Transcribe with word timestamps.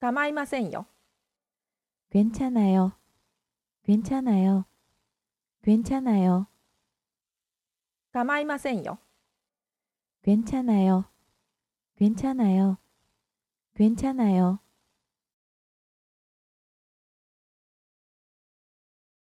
가마이마센요. 0.00 0.84
괜찮아요. 2.10 2.92
괜찮아요. 3.82 4.64
괜찮아요. 5.62 6.46
構いませんよ。 8.12 8.98
괜찮아요. 10.22 11.04
괜찮아요. 11.96 12.78
괜찮아요. 13.74 14.60